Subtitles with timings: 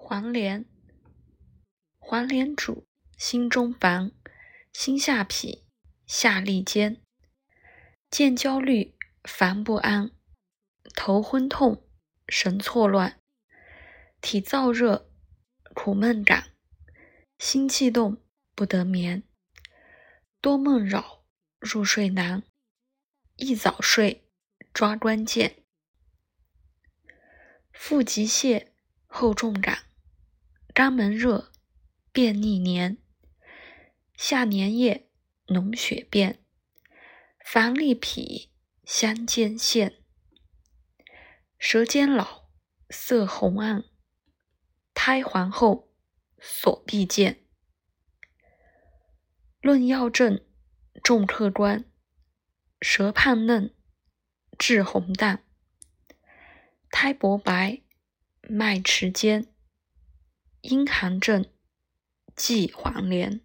[0.00, 0.64] 黄连，
[1.98, 4.12] 黄连主心中烦，
[4.72, 5.64] 心下痞，
[6.06, 7.02] 下利坚，
[8.08, 10.12] 见焦虑，烦不安，
[10.94, 11.84] 头昏痛，
[12.28, 13.20] 神错乱，
[14.22, 15.10] 体燥热，
[15.74, 16.52] 苦闷感，
[17.38, 18.22] 心悸动，
[18.54, 19.24] 不得眠，
[20.40, 21.24] 多梦扰，
[21.58, 22.44] 入睡难，
[23.36, 24.30] 易早睡，
[24.72, 25.64] 抓关键，
[27.72, 28.68] 腹急泻，
[29.06, 29.87] 后重感。
[30.78, 31.50] 肛门热，
[32.12, 32.98] 便逆黏，
[34.14, 35.10] 下粘液，
[35.48, 36.38] 脓血便，
[37.44, 38.52] 烦利脾，
[38.84, 40.00] 相间现，
[41.58, 42.48] 舌尖老，
[42.90, 43.86] 色红暗，
[44.94, 45.92] 苔黄厚，
[46.40, 47.44] 所必见。
[49.60, 50.46] 论药证，
[51.02, 51.90] 重客观，
[52.80, 53.74] 舌胖嫩，
[54.56, 55.42] 质红淡，
[56.88, 57.82] 苔薄白，
[58.42, 59.52] 脉迟坚。
[60.62, 61.44] 阴寒症，
[62.34, 63.40] 忌黄连。